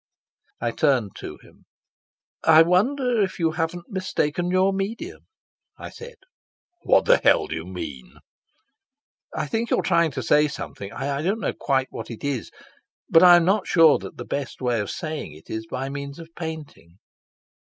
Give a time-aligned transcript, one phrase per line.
[0.59, 1.65] I turned to him.
[2.43, 5.27] "I wonder if you haven't mistaken your medium,"
[5.77, 6.15] I said.
[6.81, 8.15] "What the hell do you mean?"
[9.35, 12.49] "I think you're trying to say something, I don't quite know what it is,
[13.11, 16.33] but I'm not sure that the best way of saying it is by means of
[16.35, 16.97] painting."